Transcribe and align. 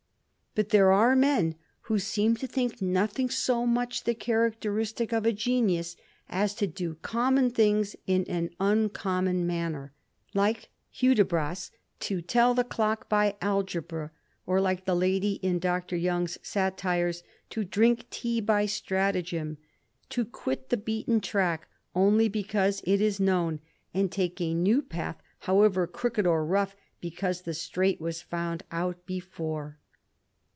But 0.53 0.67
there 0.67 0.91
are 0.91 1.15
men 1.15 1.55
who 1.83 1.97
seem 1.97 2.35
to 2.35 2.45
think 2.45 2.81
nothing 2.81 3.29
so 3.29 3.65
much 3.65 4.03
the 4.03 4.13
characteristick 4.13 5.13
of 5.13 5.25
a 5.25 5.31
genius, 5.31 5.95
as 6.27 6.53
to 6.55 6.67
do 6.67 6.95
common 6.95 7.51
things 7.51 7.95
in 8.05 8.25
an 8.25 8.49
uncommon 8.59 9.47
manner; 9.47 9.93
like 10.33 10.67
Hudibras, 10.93 11.71
to 12.01 12.21
tell 12.21 12.53
the 12.53 12.65
clock 12.65 13.07
by 13.07 13.37
algebra; 13.41 14.11
or 14.45 14.59
like 14.59 14.83
the 14.83 14.93
lady 14.93 15.35
in 15.35 15.57
Dr. 15.57 15.95
Young's 15.95 16.37
satires, 16.43 17.23
to 17.49 17.63
drink 17.63 18.09
tea 18.09 18.41
by 18.41 18.65
stratagem; 18.65 19.57
to 20.09 20.25
quit 20.25 20.67
the 20.67 20.75
beaten 20.75 21.21
track 21.21 21.69
only 21.95 22.27
because 22.27 22.81
it 22.83 22.99
is 22.99 23.21
known, 23.21 23.61
and 23.93 24.11
take 24.11 24.41
a 24.41 24.53
new 24.53 24.81
path, 24.81 25.15
however 25.39 25.87
crooked 25.87 26.27
or 26.27 26.45
rough, 26.45 26.75
because 26.99 27.43
the 27.43 27.53
straight 27.53 28.01
was 28.01 28.21
found 28.21 28.63
out 28.69 29.05
before. 29.05 29.77